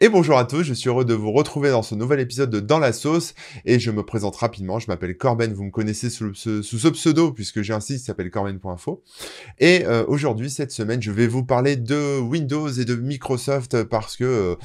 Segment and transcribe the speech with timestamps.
[0.00, 2.60] Et bonjour à tous, je suis heureux de vous retrouver dans ce nouvel épisode de
[2.60, 3.34] Dans la sauce.
[3.64, 7.62] Et je me présente rapidement, je m'appelle Corben, vous me connaissez sous, ce pseudo puisque
[7.62, 9.02] j'ai un site qui s'appelle corben.info
[9.58, 14.16] et euh, aujourd'hui, cette semaine, je vais vous parler de Windows et de Microsoft parce
[14.16, 14.56] que euh,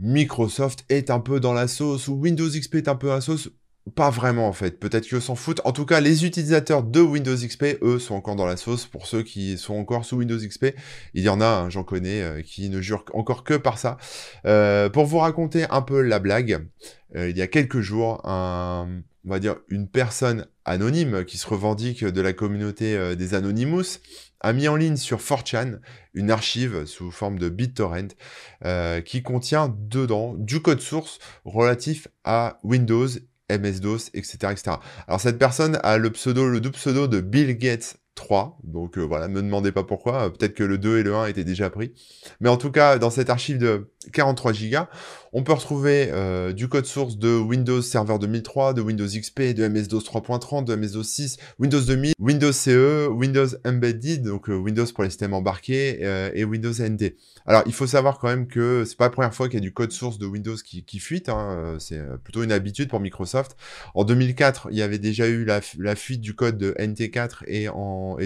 [0.00, 3.20] Microsoft est un peu dans la sauce ou Windows XP est un peu dans la
[3.20, 3.50] sauce
[3.94, 5.60] pas vraiment en fait, peut-être qu'ils s'en foutent.
[5.64, 8.86] En tout cas, les utilisateurs de Windows XP, eux, sont encore dans la sauce.
[8.86, 10.74] Pour ceux qui sont encore sous Windows XP,
[11.14, 13.98] il y en a, hein, j'en connais, euh, qui ne jurent encore que par ça.
[14.46, 16.68] Euh, pour vous raconter un peu la blague,
[17.16, 22.04] euh, il y a quelques jours, on va dire une personne anonyme qui se revendique
[22.04, 23.98] de la communauté des Anonymous
[24.40, 25.80] a mis en ligne sur 4chan
[26.14, 28.14] une archive sous forme de BitTorrent
[29.04, 33.08] qui contient dedans du code source relatif à Windows
[33.50, 34.76] MS-DOS, etc., etc.
[35.06, 39.02] Alors cette personne a le pseudo, le double pseudo de Bill Gates 3, donc euh,
[39.02, 41.70] voilà, ne me demandez pas pourquoi, peut-être que le 2 et le 1 étaient déjà
[41.70, 41.92] pris.
[42.40, 44.78] Mais en tout cas, dans cette archive de 43 Go,
[45.32, 49.68] on peut retrouver euh, du code source de Windows Server 2003, de Windows XP, de
[49.68, 55.04] MS-DOS 3.30, de MS-DOS 6, Windows 2000, Windows CE, Windows Embedded, donc euh, Windows pour
[55.04, 57.16] les systèmes embarqués, euh, et Windows NT.
[57.46, 59.64] Alors, il faut savoir quand même que c'est pas la première fois qu'il y a
[59.64, 63.56] du code source de Windows qui, fuite, hein, c'est plutôt une habitude pour Microsoft.
[63.94, 65.60] En 2004, il y avait déjà eu la,
[65.96, 67.68] fuite du code de NT4 et,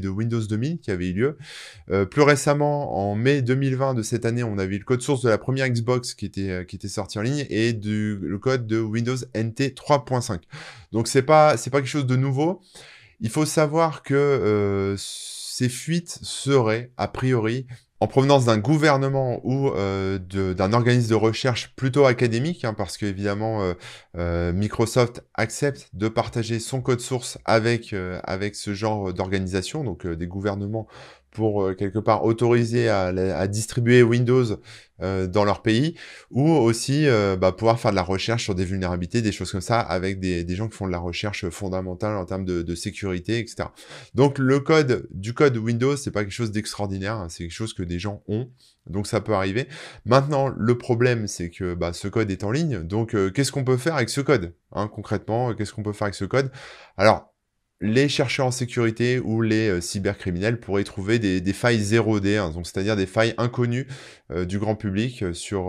[0.00, 2.06] de Windows 2000 qui avait eu lieu.
[2.06, 5.28] plus récemment, en mai 2020 de cette année, on avait eu le code source de
[5.28, 9.74] la première Xbox qui était sorti en ligne et du, le code de Windows NT
[9.74, 10.40] 3.5.
[10.92, 12.60] Donc c'est pas c'est pas quelque chose de nouveau.
[13.20, 17.66] Il faut savoir que euh, ces fuites seraient a priori
[18.00, 23.04] en provenance d'un gouvernement ou euh, d'un organisme de recherche plutôt académique, hein, parce que
[23.04, 23.74] évidemment euh,
[24.16, 30.26] euh, Microsoft accepte de partager son code source avec avec ce genre d'organisation, donc des
[30.26, 30.88] gouvernements
[31.30, 34.44] pour euh, quelque part autoriser à, distribuer Windows
[35.02, 35.94] euh, dans leur pays,
[36.30, 39.60] ou aussi euh, bah, pouvoir faire de la recherche sur des vulnérabilités, des choses comme
[39.60, 43.68] ça, avec des, gens qui font de la recherche fondamentale en termes de, sécurité, etc.
[44.14, 47.74] Donc le code du code Windows, c'est pas quelque chose d'extraordinaire, hein, c'est quelque chose
[47.74, 48.50] que gens ont,
[48.86, 49.68] donc ça peut arriver.
[50.04, 53.76] Maintenant, le problème, c'est que bah, ce code est en ligne, donc qu'est-ce qu'on peut
[53.76, 56.50] faire avec ce code hein, Concrètement, qu'est-ce qu'on peut faire avec ce code?
[56.96, 57.29] Alors,
[57.82, 62.66] les chercheurs en sécurité ou les euh, cybercriminels pourraient trouver des, failles 0D, hein, donc
[62.66, 63.86] c'est-à-dire des failles inconnues
[64.30, 65.66] euh, du grand public euh, sur,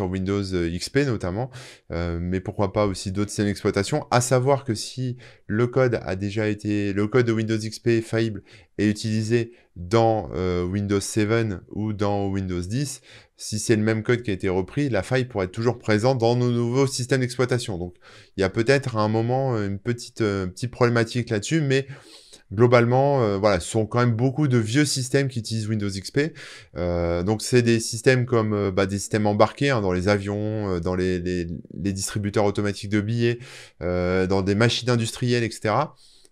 [0.00, 1.50] Windows XP notamment,
[1.90, 4.06] mais pourquoi pas aussi d'autres systèmes d'exploitation.
[4.10, 5.16] À savoir que si
[5.46, 8.42] le code a déjà été, le code de Windows XP est faillible
[8.78, 10.30] et utilisé dans
[10.64, 13.00] Windows 7 ou dans Windows 10,
[13.36, 16.18] si c'est le même code qui a été repris, la faille pourrait être toujours présente
[16.18, 17.78] dans nos nouveaux systèmes d'exploitation.
[17.78, 17.94] Donc,
[18.36, 21.86] il y a peut-être à un moment une petite, euh, petite problématique là-dessus, mais
[22.52, 26.32] globalement, euh, voilà, ce sont quand même beaucoup de vieux systèmes qui utilisent Windows XP.
[26.76, 30.94] Euh, donc, c'est des systèmes comme bah, des systèmes embarqués hein, dans les avions, dans
[30.94, 33.38] les, les, les, distributeurs automatiques de billets,
[33.80, 35.74] dans des machines industrielles, etc.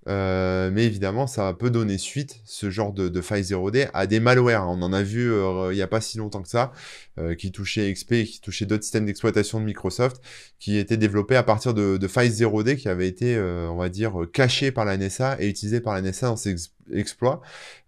[0.08, 4.20] Euh, mais évidemment, ça peut donner suite, ce genre de, de faille 0D, à des
[4.20, 4.68] malwares.
[4.68, 6.72] On en a vu euh, il n'y a pas si longtemps que ça,
[7.18, 10.20] euh, qui touchaient XP qui touchaient d'autres systèmes d'exploitation de Microsoft,
[10.58, 14.26] qui étaient développés à partir de, de failles 0D qui avaient été, on va dire,
[14.32, 16.54] cachées par la NSA et utilisées par la NSA dans ses
[16.92, 17.40] exploits.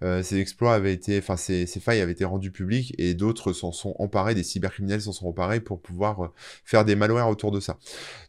[0.03, 3.73] Euh, ces exploits avaient été, enfin ces, failles avaient été rendues publiques et d'autres s'en
[3.73, 6.29] sont emparés, des cybercriminels s'en sont emparés pour pouvoir euh,
[6.65, 7.79] faire des malwares autour de ça.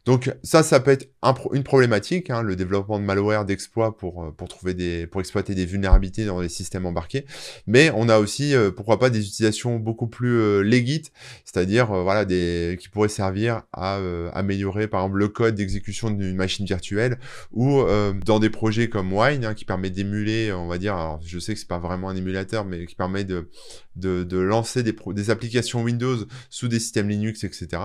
[0.04, 1.08] Donc ça, ça peut être
[1.52, 5.54] une problématique, hein, le développement de malware, d'exploits pour euh, pour trouver des, pour exploiter
[5.54, 7.26] des vulnérabilités dans les systèmes embarqués.
[7.66, 11.12] Mais on a aussi, pourquoi pas, des utilisations beaucoup plus légites,
[11.44, 13.98] c'est-à-dire voilà des qui pourraient servir à
[14.32, 17.18] améliorer par exemple le code d'exécution d'une machine virtuelle
[17.52, 17.82] ou
[18.24, 21.54] dans des projets comme Wine hein, qui permet d'émuler on va dire, alors je sais
[21.54, 23.48] que c'est pas vraiment un émulateur, mais qui permet de,
[23.94, 26.18] de, lancer des, des applications Windows
[26.50, 27.82] sous des systèmes Linux, etc.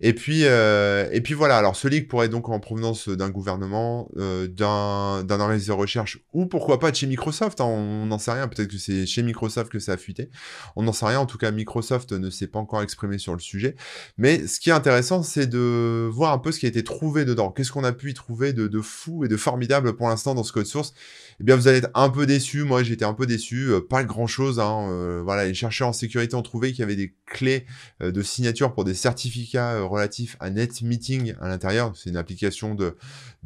[0.00, 4.08] Et puis, euh, et puis voilà, alors ce leak pourrait donc en provenance d'un gouvernement,
[4.16, 8.32] euh, d'un organisme de recherche, ou pourquoi pas de chez Microsoft, hein, on n'en sait
[8.32, 10.30] rien, peut-être que c'est chez Microsoft que ça a fuité,
[10.76, 13.40] on n'en sait rien, en tout cas Microsoft ne s'est pas encore exprimé sur le
[13.40, 13.76] sujet,
[14.16, 17.24] mais ce qui est intéressant, c'est de voir un peu ce qui a été trouvé
[17.24, 20.34] dedans, qu'est-ce qu'on a pu y trouver de, de fou et de formidable pour l'instant
[20.34, 20.94] dans ce code source,
[21.40, 22.64] eh bien vous allez être un peu déçu.
[22.64, 23.70] Moi, j'étais un peu déçu.
[23.70, 24.60] Euh, pas grand chose.
[24.60, 27.66] Hein, euh, voilà, les chercheurs en sécurité ont trouvé qu'il y avait des clés
[28.02, 31.92] euh, de signature pour des certificats relatifs à NetMeeting à l'intérieur.
[31.96, 32.96] C'est une application de,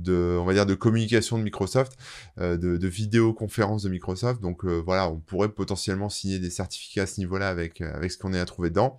[0.08, 1.92] on va dire, de communication de Microsoft,
[2.38, 4.40] de, de vidéoconférence de Microsoft.
[4.40, 8.32] Donc voilà, on pourrait potentiellement signer des certificats à ce niveau-là avec avec ce qu'on
[8.32, 8.98] est à trouver dedans.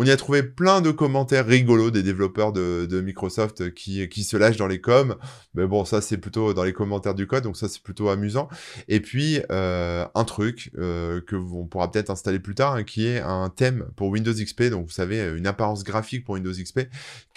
[0.00, 4.56] On y a trouvé plein de commentaires rigolos des développeurs de, Microsoft qui, se lâchent
[4.56, 5.16] dans les coms.
[5.54, 8.48] Mais bon, ça c'est plutôt dans les commentaires du code, donc ça c'est plutôt amusant.
[8.86, 13.08] Et puis euh, un truc euh, que on pourra peut-être installer plus tard, hein, qui
[13.08, 14.70] est un thème pour Windows XP.
[14.70, 16.82] Donc vous savez, une apparence graphique pour Windows XP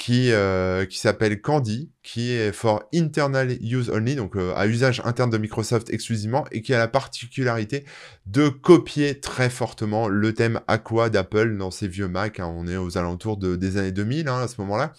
[0.09, 5.29] euh, qui s'appelle Candy, qui est for internal use only, donc euh, à usage interne
[5.29, 7.85] de Microsoft exclusivement, et qui a la particularité
[8.25, 12.39] de copier très fortement le thème Aqua d'Apple dans ses vieux Mac.
[12.39, 12.51] Hein.
[12.55, 14.93] on est aux alentours de, des années 2000 hein, à ce moment-là.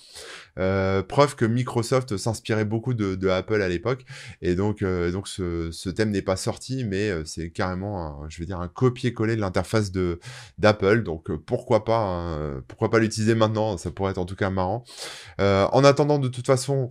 [0.59, 4.05] Euh, preuve que Microsoft s'inspirait beaucoup de, de, Apple à l'époque,
[4.43, 8.29] et donc euh, donc ce, ce thème n'est pas sorti, mais euh, c'est carrément, un,
[8.29, 10.21] je vais dire, un copier-coller de l'interface de
[10.59, 11.05] d'Apple.
[11.05, 14.51] Donc euh, pourquoi pas, hein, pourquoi pas l'utiliser maintenant Ça pourrait être en tout cas
[14.51, 14.85] marrant.
[15.39, 16.91] en attendant, de toute façon.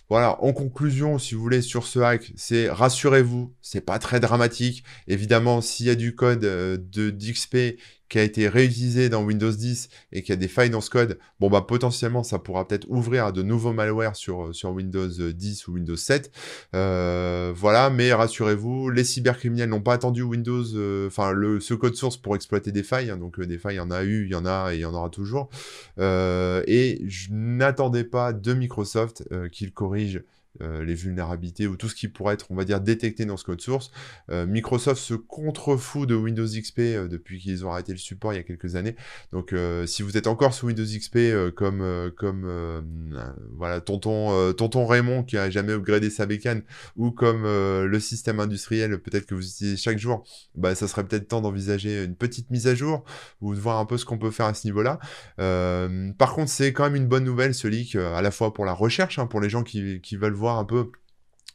[0.11, 4.83] Voilà, en conclusion, si vous voulez, sur ce hack, c'est rassurez-vous, c'est pas très dramatique.
[5.07, 7.79] Évidemment, s'il y a du code de d'XP
[8.11, 11.17] qui a été réutilisé dans Windows 10 et qui a des failles dans ce code,
[11.39, 15.67] bon bah potentiellement ça pourra peut-être ouvrir à de nouveaux malwares sur, euh, Windows 10
[15.69, 16.29] ou Windows 7.
[16.75, 22.17] Euh, voilà, mais rassurez-vous, les cybercriminels n'ont pas attendu Windows, euh, enfin ce code source
[22.17, 23.11] pour exploiter des failles.
[23.11, 24.81] Hein, donc des failles, il y en a eu, il y en a et il
[24.81, 25.49] y en aura toujours.
[25.97, 29.23] et je n'attendais pas de Microsoft
[29.53, 30.23] qu'il corrige corrige
[30.59, 33.45] euh, les vulnérabilités ou tout ce qui pourrait être, on va dire, détecté dans ce
[33.45, 33.89] code source.
[34.29, 38.35] Euh, Microsoft se contrefout de Windows XP euh, depuis qu'ils ont arrêté le support il
[38.35, 38.97] y a quelques années.
[39.31, 39.55] Donc,
[39.85, 41.19] si vous êtes encore sous Windows XP
[41.55, 42.83] comme comme
[43.55, 46.63] voilà tonton tonton Raymond qui a jamais upgradé sa bécane
[46.95, 50.25] ou comme le système industriel peut-être que vous utilisez chaque jour,
[50.55, 53.03] bah ça serait peut-être temps d'envisager une petite mise à jour
[53.39, 54.99] ou de voir un peu ce qu'on peut faire à ce niveau-là.
[56.17, 58.73] par contre, c'est quand même une bonne nouvelle ce leak à la fois pour la
[58.73, 60.91] recherche, hein, pour les gens qui, qui veulent voir un peu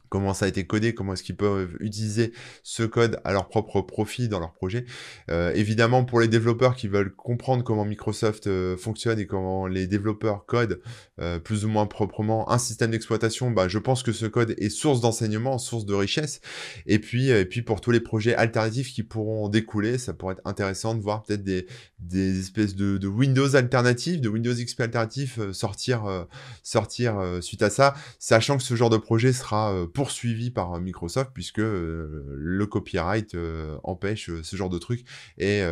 [0.09, 2.33] comment ça a été codé, comment est-ce qu'ils peuvent utiliser
[2.63, 4.85] ce code à leur propre profit dans leur projet.
[5.31, 9.87] Euh, évidemment, pour les développeurs qui veulent comprendre comment Microsoft euh, fonctionne et comment les
[9.87, 10.81] développeurs codent
[11.21, 14.69] euh, plus ou moins proprement un système d'exploitation, bah, je pense que ce code est
[14.69, 16.41] source d'enseignement, source de richesse.
[16.87, 20.43] Et puis, et puis pour tous les projets alternatifs qui pourront découler, ça pourrait être
[20.45, 21.67] intéressant de voir peut-être des,
[21.99, 26.27] des espèces de, Windows alternatives, de Windows XP alternatifs sortir,
[26.63, 31.33] sortir suite à ça, sachant que ce genre de projet sera poursuivi par euh, Microsoft
[31.35, 35.05] puisque euh, le copyright euh, empêche ce genre de truc
[35.37, 35.63] et,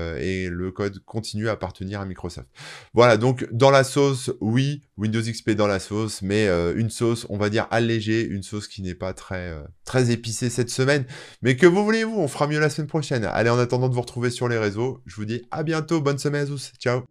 [0.50, 2.48] le code continue à appartenir à Microsoft.
[2.94, 7.36] Voilà, donc dans la sauce, oui, Windows XP dans la sauce, mais une sauce, on
[7.36, 9.54] va dire allégée, une sauce qui n'est pas très,
[9.84, 11.04] très épicée cette semaine.
[11.42, 13.24] Mais que vous voulez-vous, on fera mieux la semaine prochaine.
[13.24, 16.18] Allez, en attendant de vous retrouver sur les réseaux, je vous dis à bientôt, bonne
[16.18, 17.04] semaine à tous, ciao